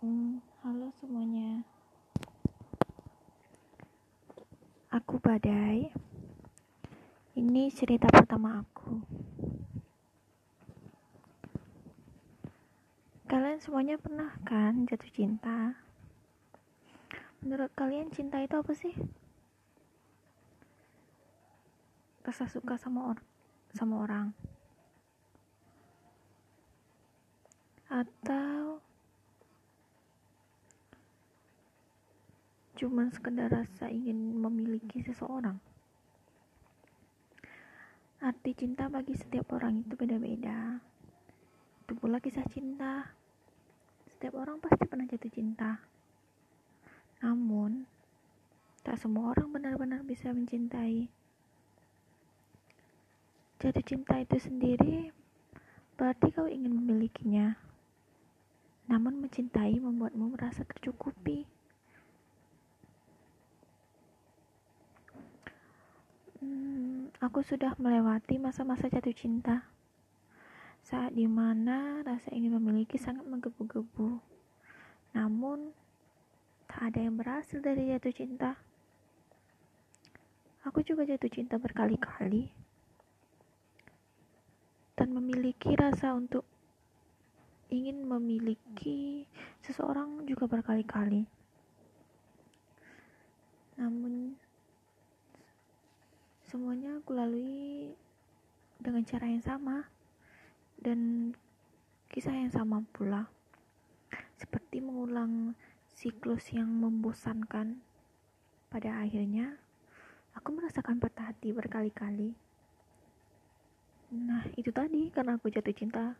Hmm, 0.00 0.40
halo 0.64 0.88
semuanya. 0.96 1.60
Aku 4.88 5.20
Badai. 5.20 5.92
Ini 7.36 7.68
cerita 7.68 8.08
pertama 8.08 8.64
aku. 8.64 8.96
Kalian 13.28 13.60
semuanya 13.60 14.00
pernah 14.00 14.32
kan 14.48 14.88
jatuh 14.88 15.12
cinta? 15.12 15.76
Menurut 17.44 17.68
kalian 17.76 18.08
cinta 18.08 18.40
itu 18.40 18.56
apa 18.56 18.72
sih? 18.72 18.96
Rasa 22.24 22.48
suka 22.48 22.80
sama 22.80 23.12
orang 23.12 23.28
sama 23.76 24.00
orang. 24.00 24.32
Atau 27.92 28.59
cuma 32.80 33.12
sekedar 33.12 33.52
rasa 33.52 33.92
ingin 33.92 34.40
memiliki 34.40 35.04
seseorang. 35.04 35.60
Arti 38.24 38.56
cinta 38.56 38.88
bagi 38.88 39.12
setiap 39.12 39.52
orang 39.52 39.84
itu 39.84 39.92
beda-beda. 40.00 40.80
Itu 41.84 41.92
pula 42.00 42.24
kisah 42.24 42.48
cinta. 42.48 43.04
Setiap 44.08 44.40
orang 44.40 44.64
pasti 44.64 44.88
pernah 44.88 45.04
jatuh 45.04 45.28
cinta. 45.28 45.76
Namun, 47.20 47.84
tak 48.80 48.96
semua 48.96 49.36
orang 49.36 49.52
benar-benar 49.52 50.00
bisa 50.00 50.32
mencintai. 50.32 51.12
Jatuh 53.60 53.84
cinta 53.84 54.16
itu 54.16 54.40
sendiri 54.40 55.12
berarti 56.00 56.32
kau 56.32 56.48
ingin 56.48 56.80
memilikinya. 56.80 57.60
Namun 58.88 59.20
mencintai 59.20 59.76
membuatmu 59.76 60.32
merasa 60.32 60.64
tercukupi. 60.64 61.59
Hmm, 66.40 67.12
aku 67.20 67.44
sudah 67.44 67.76
melewati 67.76 68.40
masa-masa 68.40 68.88
jatuh 68.88 69.12
cinta. 69.12 69.68
Saat 70.80 71.12
di 71.12 71.28
mana 71.28 72.00
rasa 72.00 72.32
ingin 72.32 72.56
memiliki 72.56 72.96
sangat 72.96 73.28
menggebu-gebu. 73.28 74.16
Namun, 75.12 75.76
tak 76.64 76.96
ada 76.96 77.04
yang 77.04 77.20
berhasil 77.20 77.60
dari 77.60 77.92
jatuh 77.92 78.16
cinta. 78.16 78.56
Aku 80.64 80.80
juga 80.80 81.04
jatuh 81.04 81.28
cinta 81.28 81.60
berkali-kali. 81.60 82.48
Dan 84.96 85.12
memiliki 85.12 85.76
rasa 85.76 86.16
untuk 86.16 86.48
ingin 87.68 88.00
memiliki 88.08 89.28
seseorang 89.60 90.24
juga 90.24 90.48
berkali-kali. 90.48 91.28
Namun, 93.76 94.40
Semuanya 96.50 96.98
aku 96.98 97.14
lalui 97.14 97.94
dengan 98.82 99.06
cara 99.06 99.30
yang 99.30 99.38
sama 99.38 99.86
dan 100.82 101.30
kisah 102.10 102.34
yang 102.34 102.50
sama 102.50 102.82
pula. 102.90 103.30
Seperti 104.34 104.82
mengulang 104.82 105.54
siklus 105.94 106.50
yang 106.50 106.66
membosankan. 106.66 107.78
Pada 108.66 108.98
akhirnya, 108.98 109.62
aku 110.34 110.50
merasakan 110.58 110.98
patah 110.98 111.30
hati 111.30 111.54
berkali-kali. 111.54 112.34
Nah, 114.18 114.42
itu 114.58 114.74
tadi 114.74 115.06
karena 115.14 115.38
aku 115.38 115.54
jatuh 115.54 115.70
cinta. 115.70 116.18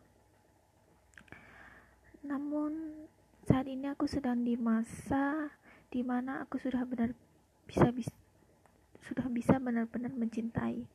Namun, 2.23 3.03
saat 3.43 3.67
ini 3.67 3.91
aku 3.91 4.07
sedang 4.07 4.47
di 4.47 4.55
masa 4.55 5.51
di 5.91 5.99
mana 6.07 6.47
aku 6.47 6.55
sudah 6.55 6.87
benar 6.87 7.11
bisa 7.67 7.91
bisa 7.91 8.20
sudah 9.05 9.25
bisa 9.31 9.57
benar-benar 9.57 10.13
mencintai. 10.13 10.85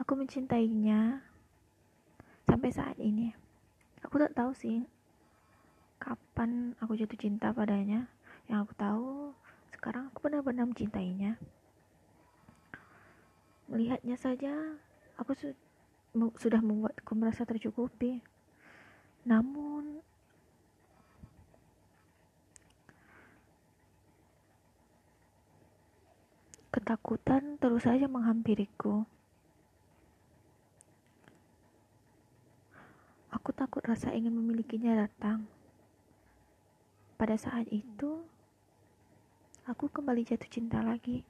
Aku 0.00 0.16
mencintainya 0.16 1.22
sampai 2.48 2.70
saat 2.72 2.96
ini. 2.98 3.30
Aku 4.00 4.16
tak 4.16 4.32
tahu 4.32 4.50
sih 4.56 4.82
kapan 6.00 6.72
aku 6.80 6.96
jatuh 6.96 7.20
cinta 7.20 7.52
padanya. 7.52 8.08
Yang 8.48 8.58
aku 8.66 8.72
tahu 8.74 9.08
sekarang 9.76 10.08
aku 10.10 10.18
benar-benar 10.26 10.66
mencintainya. 10.66 11.36
Melihatnya 13.70 14.16
saja 14.18 14.80
aku 15.14 15.36
su 15.36 15.54
sudah 16.40 16.58
membuatku 16.58 17.12
merasa 17.14 17.46
tercukupi. 17.46 18.18
Namun 19.22 20.02
Ketakutan 26.80 27.60
terus 27.60 27.84
saja 27.84 28.08
menghampiriku. 28.08 29.04
Aku 33.36 33.52
takut 33.52 33.84
rasa 33.84 34.16
ingin 34.16 34.32
memilikinya 34.32 35.04
datang. 35.04 35.44
Pada 37.20 37.36
saat 37.36 37.68
itu, 37.68 38.24
aku 39.68 39.92
kembali 39.92 40.24
jatuh 40.24 40.48
cinta 40.48 40.80
lagi. 40.80 41.20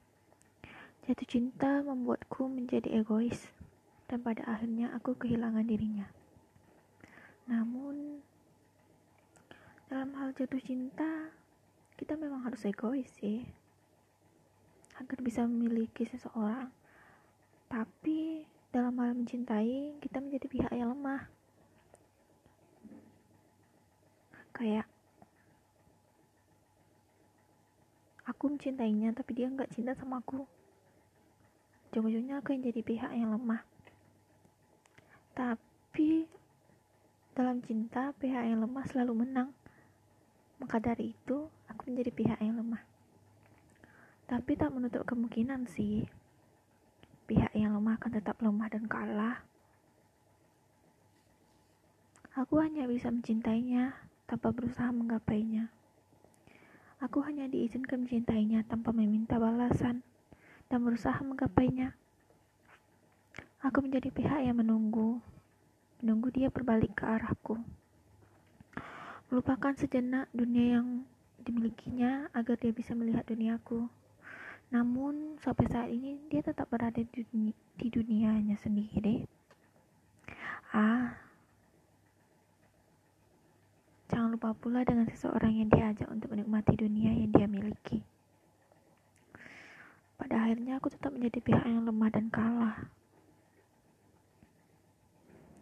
Jatuh 1.10 1.26
cinta 1.26 1.82
membuatku 1.82 2.46
menjadi 2.46 3.02
egois, 3.02 3.50
dan 4.06 4.22
pada 4.22 4.46
akhirnya 4.46 4.94
aku 4.94 5.18
kehilangan 5.18 5.66
dirinya. 5.66 6.06
Namun, 7.50 8.22
dalam 9.90 10.14
hal 10.14 10.30
jatuh 10.30 10.62
cinta, 10.62 11.34
kita 11.98 12.14
memang 12.14 12.46
harus 12.46 12.62
egois 12.62 13.10
sih 13.18 13.42
agar 15.00 15.18
bisa 15.24 15.48
memiliki 15.48 16.04
seseorang. 16.04 16.68
Tapi 17.72 18.44
dalam 18.68 18.92
hal 19.00 19.16
mencintai 19.16 19.96
kita 20.04 20.20
menjadi 20.20 20.46
pihak 20.46 20.72
yang 20.76 20.92
lemah. 20.92 21.24
Kayak 24.52 24.84
aku 28.28 28.52
mencintainya 28.52 29.16
tapi 29.16 29.32
dia 29.32 29.48
nggak 29.48 29.72
cinta 29.72 29.96
sama 29.96 30.20
aku. 30.20 30.44
Ujung-ujungnya 31.90 32.44
aku 32.44 32.52
yang 32.52 32.62
jadi 32.68 32.80
pihak 32.84 33.10
yang 33.16 33.32
lemah. 33.32 33.64
Tapi 35.32 36.28
dalam 37.32 37.64
cinta 37.64 38.12
pihak 38.20 38.44
yang 38.44 38.60
lemah 38.60 38.84
selalu 38.84 39.24
menang. 39.24 39.50
Maka 40.60 40.76
dari 40.76 41.16
itu 41.16 41.48
aku 41.72 41.88
menjadi 41.88 42.12
pihak 42.12 42.38
yang 42.44 42.60
lemah 42.60 42.90
tapi 44.30 44.54
tak 44.54 44.70
menutup 44.70 45.02
kemungkinan 45.10 45.66
sih, 45.66 46.06
pihak 47.26 47.50
yang 47.50 47.74
lemah 47.74 47.98
akan 47.98 48.14
tetap 48.14 48.38
lemah 48.38 48.70
dan 48.70 48.86
kalah. 48.86 49.42
Aku 52.38 52.62
hanya 52.62 52.86
bisa 52.86 53.10
mencintainya 53.10 53.90
tanpa 54.30 54.54
berusaha 54.54 54.86
menggapainya. 54.94 55.66
Aku 57.02 57.26
hanya 57.26 57.50
diizinkan 57.50 58.06
mencintainya 58.06 58.62
tanpa 58.70 58.94
meminta 58.94 59.34
balasan 59.34 60.06
dan 60.70 60.78
berusaha 60.86 61.18
menggapainya. 61.26 61.98
Aku 63.66 63.82
menjadi 63.82 64.14
pihak 64.14 64.46
yang 64.46 64.62
menunggu, 64.62 65.18
menunggu 65.98 66.30
dia 66.30 66.54
berbalik 66.54 66.94
ke 66.94 67.02
arahku. 67.02 67.58
Melupakan 69.26 69.74
sejenak 69.74 70.30
dunia 70.30 70.78
yang 70.78 71.02
dimilikinya 71.42 72.30
agar 72.30 72.54
dia 72.62 72.70
bisa 72.70 72.94
melihat 72.94 73.26
duniaku. 73.26 73.90
Namun 74.70 75.34
sampai 75.42 75.66
saat 75.66 75.90
ini 75.90 76.14
dia 76.30 76.46
tetap 76.46 76.70
berada 76.70 77.02
di, 77.02 77.26
dunia, 77.26 77.54
di 77.74 77.86
dunianya 77.90 78.54
sendiri. 78.54 79.26
Ah, 80.70 81.18
jangan 84.06 84.38
lupa 84.38 84.54
pula 84.54 84.86
dengan 84.86 85.10
seseorang 85.10 85.58
yang 85.58 85.68
diajak 85.74 86.06
untuk 86.06 86.30
menikmati 86.30 86.78
dunia 86.78 87.10
yang 87.10 87.34
dia 87.34 87.50
miliki. 87.50 87.98
Pada 90.14 90.46
akhirnya 90.46 90.78
aku 90.78 90.94
tetap 90.94 91.10
menjadi 91.10 91.42
pihak 91.42 91.66
yang 91.66 91.82
lemah 91.82 92.10
dan 92.14 92.30
kalah. 92.30 92.86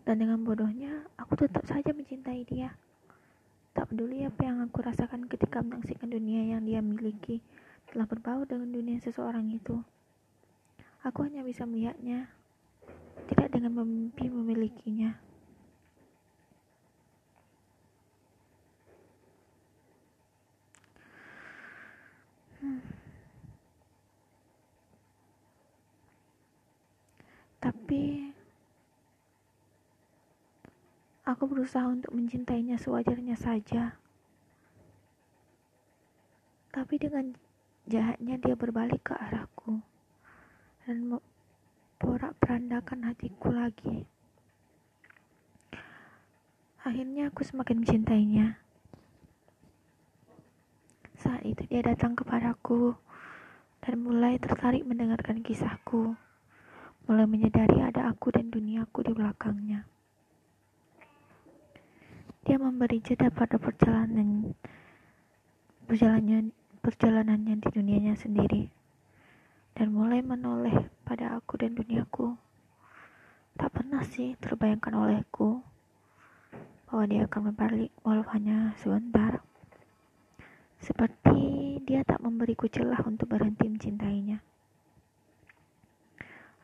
Dan 0.05 0.21
dengan 0.21 0.45
bodohnya, 0.45 1.09
aku 1.17 1.37
tetap 1.37 1.65
saja 1.65 1.97
mencintai 1.97 2.45
dia. 2.45 2.77
Tak 3.73 3.89
peduli 3.89 4.29
apa 4.29 4.41
yang 4.45 4.61
aku 4.69 4.85
rasakan 4.85 5.25
ketika 5.33 5.65
menyaksikan 5.65 6.13
dunia 6.13 6.45
yang 6.53 6.69
dia 6.69 6.85
miliki 6.85 7.41
telah 7.93 8.07
berbau 8.09 8.45
dengan 8.45 8.73
dunia 8.73 9.01
seseorang 9.01 9.49
itu. 9.53 9.81
Aku 11.07 11.25
hanya 11.25 11.41
bisa 11.47 11.65
melihatnya, 11.65 12.29
tidak 13.33 13.49
dengan 13.55 13.81
memimpi 13.81 14.29
memilikinya. 14.29 15.15
Hmm. 22.59 22.83
Tapi 27.63 28.35
aku 31.23 31.45
berusaha 31.47 31.87
untuk 31.87 32.11
mencintainya 32.11 32.75
sewajarnya 32.81 33.39
saja 33.39 33.99
Tapi 36.79 36.95
dengan 36.95 37.35
jahatnya 37.89 38.37
dia 38.37 38.53
berbalik 38.53 39.01
ke 39.01 39.17
arahku 39.17 39.81
dan 40.85 41.17
porak-perandakan 41.97 43.09
hatiku 43.09 43.49
lagi. 43.49 44.05
Akhirnya 46.85 47.33
aku 47.33 47.43
semakin 47.45 47.81
mencintainya. 47.81 48.47
Saat 51.19 51.43
itu 51.43 51.65
dia 51.67 51.83
datang 51.83 52.15
kepadaku 52.15 52.95
dan 53.83 54.05
mulai 54.05 54.37
tertarik 54.37 54.85
mendengarkan 54.85 55.41
kisahku. 55.41 56.13
Mulai 57.09 57.25
menyadari 57.25 57.81
ada 57.81 58.13
aku 58.13 58.29
dan 58.29 58.53
duniaku 58.53 59.01
di 59.01 59.13
belakangnya. 59.17 59.89
Dia 62.45 62.57
memberi 62.61 63.01
jeda 63.01 63.33
pada 63.33 63.57
perjalanan 63.57 64.53
perjalanannya, 65.89 66.53
perjalanannya 66.89 67.61
di 67.61 67.69
dunianya 67.69 68.17
sendiri 68.17 68.65
dan 69.77 69.93
mulai 69.93 70.25
menoleh 70.25 70.89
pada 71.05 71.37
aku 71.37 71.61
dan 71.61 71.77
duniaku. 71.77 72.33
Tak 73.61 73.77
pernah 73.77 74.01
sih 74.09 74.33
terbayangkan 74.41 74.97
olehku 74.97 75.61
bahwa 76.89 77.05
dia 77.05 77.29
akan 77.29 77.53
berbalik 77.53 77.93
walau 78.01 78.25
hanya 78.33 78.73
sebentar. 78.81 79.45
Seperti 80.81 81.77
dia 81.85 82.01
tak 82.09 82.25
memberiku 82.25 82.65
celah 82.73 83.05
untuk 83.05 83.37
berhenti 83.37 83.69
mencintainya. 83.69 84.41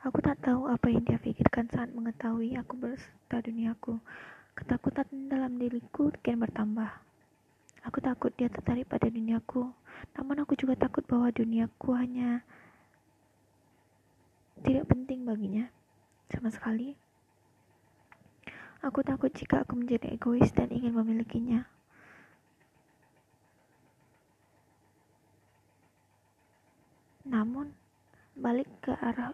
Aku 0.09 0.25
tak 0.25 0.41
tahu 0.41 0.73
apa 0.73 0.89
yang 0.89 1.05
dia 1.05 1.21
pikirkan 1.21 1.69
saat 1.69 1.93
mengetahui 1.93 2.57
aku 2.57 2.81
berserta 2.81 3.45
duniaku. 3.45 4.01
Ketakutan 4.57 5.05
dalam 5.29 5.61
diriku 5.61 6.09
kian 6.25 6.41
bertambah. 6.41 7.14
Aku 7.85 8.01
takut 8.01 8.33
dia 8.33 8.49
tertarik 8.49 8.89
pada 8.89 9.13
duniaku, 9.13 9.69
namun 10.17 10.37
aku 10.41 10.57
juga 10.57 10.73
takut 10.73 11.05
bahwa 11.05 11.29
duniaku 11.29 11.93
hanya 11.93 12.41
tidak 14.65 14.89
penting 14.89 15.29
baginya 15.29 15.69
sama 16.33 16.49
sekali. 16.49 16.97
Aku 18.81 19.05
takut 19.05 19.29
jika 19.33 19.65
aku 19.65 19.77
menjadi 19.77 20.17
egois 20.17 20.49
dan 20.53 20.73
ingin 20.73 20.97
memilikinya. 20.97 21.69
Namun, 27.25 27.73
balik 28.37 28.69
ke 28.85 28.93
arah 28.93 29.33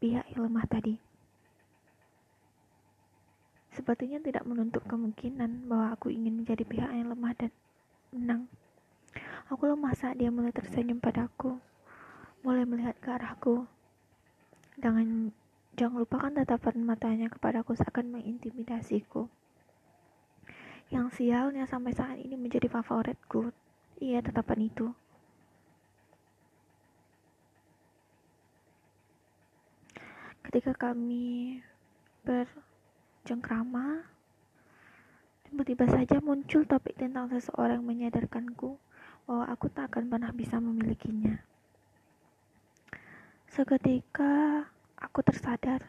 pihak 0.00 0.28
yang 0.36 0.48
lemah 0.48 0.68
tadi. 0.68 1.00
Sepertinya 3.72 4.20
tidak 4.20 4.44
menuntut 4.44 4.84
kemungkinan 4.84 5.64
bahwa 5.64 5.96
aku 5.96 6.12
ingin 6.12 6.44
menjadi 6.44 6.62
pihak 6.68 6.92
yang 6.92 7.08
lemah 7.08 7.32
dan 7.40 7.50
menang. 8.14 8.46
Aku 9.50 9.66
lemah 9.66 9.92
saat 9.98 10.16
dia 10.16 10.30
mulai 10.30 10.54
tersenyum 10.54 11.02
padaku, 11.02 11.58
mulai 12.46 12.62
melihat 12.62 12.94
ke 13.02 13.10
arahku. 13.10 13.66
Jangan, 14.78 15.34
jangan 15.74 15.98
lupakan 15.98 16.30
tatapan 16.30 16.86
matanya 16.86 17.26
kepadaku 17.26 17.74
seakan 17.74 18.14
mengintimidasiku. 18.14 19.26
Yang 20.94 21.18
sialnya 21.18 21.66
sampai 21.66 21.90
saat 21.90 22.22
ini 22.22 22.38
menjadi 22.38 22.70
favoritku. 22.70 23.50
Iya, 23.98 24.22
tatapan 24.22 24.70
itu. 24.70 24.94
ketika 30.54 30.86
kami 30.86 31.58
berjengkrama 32.22 34.06
tiba-tiba 35.54 35.86
saja 35.86 36.18
muncul 36.18 36.66
topik 36.66 36.98
tentang 36.98 37.30
seseorang 37.30 37.78
menyadarkanku 37.78 38.74
bahwa 39.22 39.46
aku 39.46 39.70
tak 39.70 39.86
akan 39.94 40.10
pernah 40.10 40.34
bisa 40.34 40.58
memilikinya. 40.58 41.38
Seketika 43.46 44.66
aku 44.98 45.22
tersadar, 45.22 45.86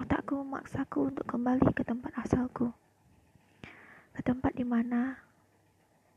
otakku 0.00 0.40
memaksaku 0.40 1.12
untuk 1.12 1.28
kembali 1.28 1.68
ke 1.76 1.84
tempat 1.84 2.16
asalku, 2.24 2.72
ke 4.16 4.24
tempat 4.24 4.56
di 4.56 4.64
mana 4.64 5.20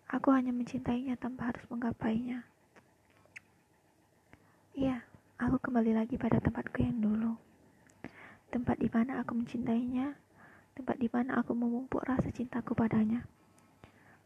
aku 0.07 0.31
hanya 0.31 0.55
mencintainya 0.55 1.19
tanpa 1.19 1.51
harus 1.51 1.67
menggapainya. 1.67 2.47
Iya, 4.79 5.03
Aku 5.43 5.59
kembali 5.59 5.91
lagi 5.91 6.15
pada 6.15 6.39
tempatku 6.39 6.79
yang 6.79 7.03
dulu. 7.03 7.35
Tempat 8.47 8.79
di 8.79 8.87
mana 8.87 9.19
aku 9.19 9.35
mencintainya, 9.35 10.15
tempat 10.73 10.97
di 10.97 11.07
mana 11.09 11.41
aku 11.41 11.53
memupuk 11.53 12.01
rasa 12.01 12.33
cintaku 12.33 12.73
padanya. 12.73 13.25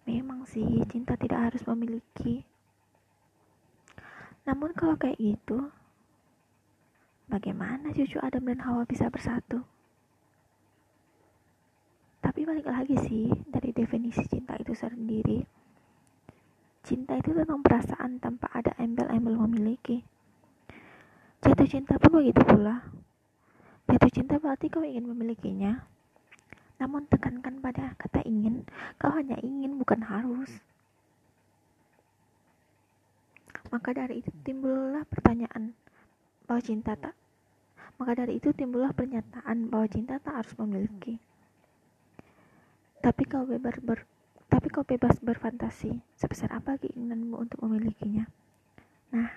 Memang 0.08 0.48
sih, 0.48 0.64
cinta 0.88 1.20
tidak 1.20 1.52
harus 1.52 1.64
memiliki. 1.68 2.48
Namun 4.48 4.72
kalau 4.72 4.96
kayak 4.96 5.20
gitu, 5.20 5.68
bagaimana 7.28 7.92
cucu 7.92 8.16
Adam 8.24 8.48
dan 8.48 8.64
Hawa 8.64 8.88
bisa 8.88 9.12
bersatu? 9.12 9.60
Tapi 12.24 12.48
balik 12.48 12.72
lagi 12.72 12.96
sih, 13.04 13.28
dari 13.52 13.76
definisi 13.76 14.24
cinta 14.32 14.56
itu 14.56 14.72
sendiri. 14.72 15.44
Cinta 16.88 17.20
itu 17.20 17.36
tentang 17.36 17.60
perasaan 17.60 18.24
tanpa 18.24 18.48
ada 18.56 18.72
embel-embel 18.80 19.36
memiliki. 19.44 20.08
Jatuh 21.44 21.68
cinta 21.68 22.00
pun 22.00 22.24
begitu 22.24 22.40
pula. 22.48 22.88
Jatuh 23.92 24.12
cinta 24.16 24.40
berarti 24.40 24.72
kau 24.72 24.80
ingin 24.80 25.04
memilikinya. 25.12 25.97
Namun 26.78 27.10
tekankan 27.10 27.58
pada 27.58 27.98
kata 27.98 28.22
ingin, 28.26 28.66
kau 29.02 29.10
hanya 29.10 29.38
ingin 29.42 29.82
bukan 29.82 30.02
harus. 30.06 30.62
Maka 33.74 33.92
dari 33.92 34.24
itu 34.24 34.32
timbullah 34.46 35.04
pertanyaan 35.10 35.76
bahwa 36.48 36.62
cinta 36.64 36.96
tak 36.96 37.18
maka 37.98 38.14
dari 38.14 38.38
itu 38.38 38.54
timbullah 38.54 38.94
pernyataan 38.94 39.74
bahwa 39.74 39.90
cinta 39.90 40.22
tak 40.22 40.46
harus 40.46 40.54
memiliki. 40.62 41.18
Tapi 43.02 43.26
kau 43.26 43.46
bebas 43.50 43.78
ber, 43.82 44.06
tapi 44.46 44.70
kau 44.70 44.86
bebas 44.86 45.18
berfantasi 45.18 45.98
sebesar 46.14 46.54
apa 46.54 46.78
keinginanmu 46.78 47.34
untuk 47.34 47.58
memilikinya. 47.66 48.30
Nah, 49.18 49.30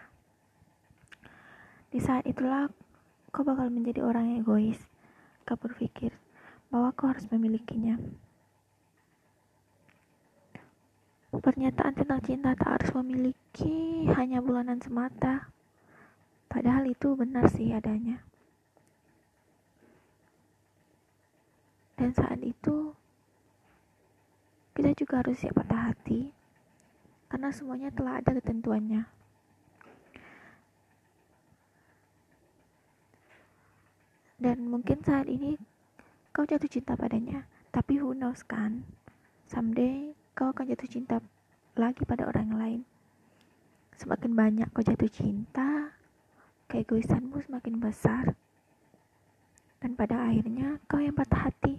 di 1.89 2.01
saat 2.05 2.29
itulah 2.29 2.69
kau 3.33 3.49
bakal 3.49 3.73
menjadi 3.73 4.05
orang 4.05 4.37
egois. 4.37 4.77
Kau 5.49 5.57
berpikir 5.57 6.13
bahwa 6.71 6.95
kau 6.95 7.11
harus 7.11 7.27
memilikinya. 7.35 7.99
Pernyataan 11.31 11.95
tentang 11.95 12.21
cinta 12.23 12.55
tak 12.55 12.79
harus 12.79 12.91
memiliki 13.03 14.07
hanya 14.15 14.43
bulanan 14.43 14.79
semata. 14.83 15.51
Padahal 16.51 16.91
itu 16.91 17.15
benar 17.15 17.47
sih 17.51 17.71
adanya. 17.71 18.23
Dan 21.95 22.11
saat 22.17 22.43
itu 22.43 22.95
kita 24.75 24.91
juga 24.97 25.21
harus 25.23 25.37
siap 25.39 25.55
patah 25.61 25.93
hati 25.93 26.33
karena 27.31 27.55
semuanya 27.55 27.95
telah 27.95 28.19
ada 28.19 28.35
ketentuannya. 28.35 29.07
Dan 34.41 34.57
mungkin 34.67 34.99
saat 35.05 35.29
ini 35.29 35.55
kau 36.31 36.47
jatuh 36.47 36.71
cinta 36.71 36.95
padanya, 36.95 37.47
tapi 37.75 37.99
who 37.99 38.15
knows 38.15 38.47
kan? 38.47 38.87
Someday 39.51 40.15
kau 40.39 40.55
akan 40.55 40.71
jatuh 40.71 40.87
cinta 40.87 41.17
lagi 41.75 42.07
pada 42.07 42.31
orang 42.31 42.51
lain. 42.55 42.81
Semakin 43.99 44.33
banyak 44.33 44.69
kau 44.71 44.87
jatuh 44.87 45.11
cinta, 45.11 45.93
keegoisanmu 46.71 47.43
semakin 47.45 47.83
besar. 47.83 48.39
Dan 49.83 49.99
pada 49.99 50.31
akhirnya 50.31 50.79
kau 50.87 51.03
yang 51.03 51.17
patah 51.17 51.51
hati. 51.51 51.77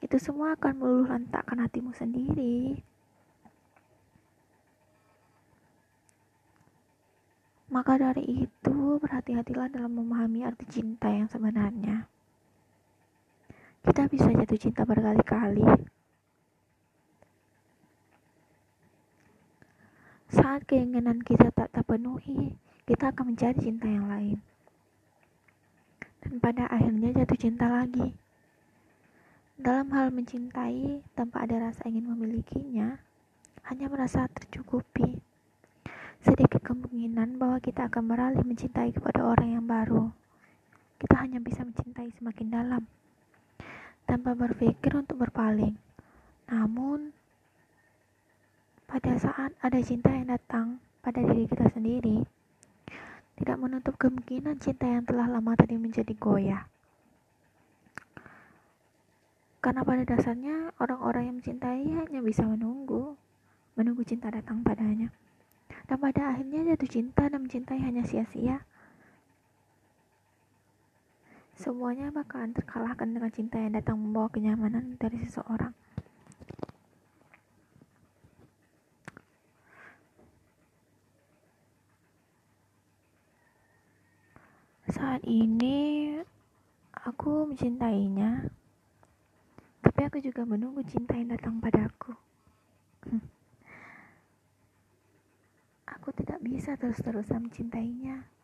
Itu 0.00 0.16
semua 0.16 0.54
akan 0.56 0.74
meluluh 0.80 1.08
lantakkan 1.10 1.60
hatimu 1.60 1.92
sendiri. 1.92 2.80
Maka 7.70 8.02
dari 8.02 8.50
itu, 8.50 8.98
berhati-hatilah 8.98 9.70
dalam 9.70 9.94
memahami 9.94 10.42
arti 10.42 10.66
cinta 10.66 11.06
yang 11.06 11.30
sebenarnya. 11.30 12.10
Kita 13.80 14.04
bisa 14.12 14.28
jatuh 14.28 14.60
cinta 14.60 14.84
berkali-kali. 14.84 15.64
Saat 20.30 20.68
keinginan 20.68 21.24
kita 21.24 21.48
tak 21.50 21.72
terpenuhi, 21.72 22.54
kita 22.84 23.10
akan 23.10 23.34
mencari 23.34 23.58
cinta 23.58 23.88
yang 23.88 24.06
lain. 24.06 24.38
Dan 26.20 26.38
pada 26.38 26.68
akhirnya 26.68 27.16
jatuh 27.24 27.38
cinta 27.40 27.66
lagi. 27.66 28.12
Dalam 29.60 29.92
hal 29.92 30.12
mencintai 30.12 31.04
tanpa 31.16 31.44
ada 31.44 31.68
rasa 31.68 31.88
ingin 31.88 32.12
memilikinya, 32.12 33.00
hanya 33.68 33.92
merasa 33.92 34.24
tercukupi 34.28 35.20
sedikit 36.20 36.60
kemungkinan 36.60 37.40
bahwa 37.40 37.56
kita 37.64 37.88
akan 37.88 38.04
beralih 38.12 38.44
mencintai 38.44 38.92
kepada 38.92 39.24
orang 39.24 39.56
yang 39.56 39.64
baru. 39.64 40.12
Kita 41.00 41.16
hanya 41.16 41.40
bisa 41.40 41.64
mencintai 41.64 42.12
semakin 42.12 42.48
dalam, 42.52 42.82
tanpa 44.10 44.34
berpikir 44.34 44.90
untuk 44.98 45.22
berpaling. 45.22 45.78
Namun, 46.50 47.14
pada 48.90 49.14
saat 49.14 49.54
ada 49.62 49.78
cinta 49.78 50.10
yang 50.10 50.34
datang 50.34 50.82
pada 50.98 51.22
diri 51.22 51.46
kita 51.46 51.70
sendiri, 51.70 52.26
tidak 53.38 53.56
menutup 53.62 53.94
kemungkinan 54.02 54.58
cinta 54.58 54.90
yang 54.90 55.06
telah 55.06 55.30
lama 55.30 55.54
tadi 55.54 55.78
menjadi 55.78 56.10
goyah. 56.18 56.66
Karena 59.62 59.86
pada 59.86 60.02
dasarnya 60.02 60.74
orang-orang 60.82 61.30
yang 61.30 61.36
mencintai 61.38 61.86
hanya 62.02 62.18
bisa 62.18 62.42
menunggu, 62.42 63.14
menunggu 63.78 64.02
cinta 64.02 64.26
datang 64.26 64.66
padanya. 64.66 65.14
Dan 65.86 66.02
pada 66.02 66.34
akhirnya 66.34 66.74
jatuh 66.74 66.90
cinta 66.90 67.30
dan 67.30 67.46
mencintai 67.46 67.78
hanya 67.78 68.02
sia-sia. 68.02 68.66
Semuanya 71.60 72.08
bakalan 72.08 72.56
terkalahkan 72.56 73.04
dengan 73.04 73.28
cinta 73.28 73.60
yang 73.60 73.76
datang 73.76 74.00
membawa 74.00 74.32
kenyamanan 74.32 74.96
dari 74.96 75.20
seseorang. 75.20 75.76
Saat 84.88 85.20
ini 85.28 86.16
aku 86.96 87.52
mencintainya, 87.52 88.48
tapi 89.84 90.00
aku 90.08 90.16
juga 90.24 90.48
menunggu 90.48 90.80
cinta 90.88 91.12
yang 91.12 91.36
datang 91.36 91.60
padaku. 91.60 92.16
Aku 95.84 96.08
tidak 96.16 96.40
bisa 96.40 96.72
terus-terusan 96.80 97.52
mencintainya. 97.52 98.39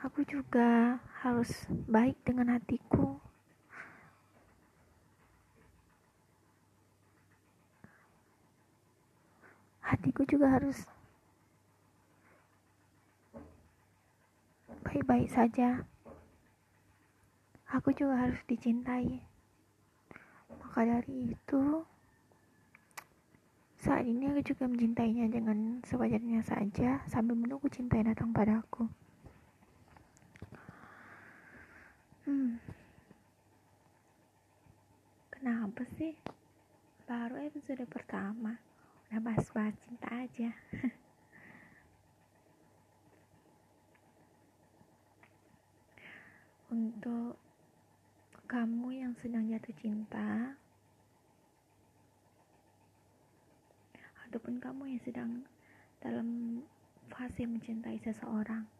Aku 0.00 0.24
juga 0.24 0.96
harus 1.20 1.68
baik 1.84 2.16
dengan 2.24 2.56
hatiku. 2.56 3.20
Hatiku 9.84 10.24
juga 10.24 10.56
harus 10.56 10.88
baik-baik 14.88 15.28
saja. 15.28 15.84
Aku 17.68 17.92
juga 17.92 18.24
harus 18.24 18.40
dicintai. 18.48 19.20
Maka 20.48 20.80
dari 20.88 21.36
itu, 21.36 21.84
saat 23.76 24.08
ini 24.08 24.32
aku 24.32 24.48
juga 24.48 24.64
mencintainya 24.64 25.28
dengan 25.28 25.84
sewajarnya 25.84 26.40
saja 26.40 27.04
sambil 27.04 27.36
menunggu 27.36 27.68
cinta 27.68 28.00
datang 28.00 28.32
padaku. 28.32 28.88
Hmm. 32.30 32.62
Kenapa 35.34 35.82
sih? 35.98 36.14
Baru 37.10 37.42
episode 37.42 37.82
pertama 37.90 38.54
udah 39.10 39.18
bahas-bahas 39.18 39.74
cinta 39.82 40.06
aja. 40.14 40.54
untuk 46.70 47.34
kamu 48.46 49.02
yang 49.02 49.10
sedang 49.18 49.50
jatuh 49.50 49.74
cinta 49.82 50.54
ataupun 54.30 54.62
kamu 54.62 54.94
yang 54.94 55.02
sedang 55.02 55.42
dalam 55.98 56.62
fase 57.10 57.42
mencintai 57.42 57.98
seseorang 57.98 58.70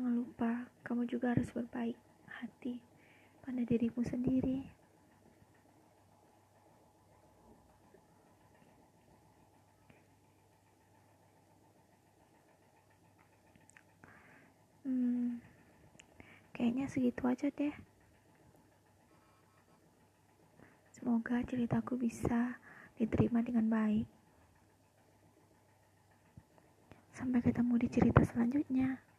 Jangan 0.00 0.16
lupa, 0.16 0.64
kamu 0.80 1.04
juga 1.12 1.36
harus 1.36 1.52
berbaik 1.52 1.92
hati 2.24 2.80
pada 3.44 3.60
dirimu 3.60 4.00
sendiri. 4.00 4.64
Hmm, 14.88 15.36
kayaknya 16.56 16.88
segitu 16.88 17.20
aja 17.28 17.52
deh. 17.52 17.76
Semoga 20.96 21.44
ceritaku 21.44 22.00
bisa 22.00 22.56
diterima 22.96 23.44
dengan 23.44 23.68
baik. 23.68 24.08
Sampai 27.12 27.44
ketemu 27.44 27.76
di 27.84 27.88
cerita 27.92 28.24
selanjutnya. 28.24 29.09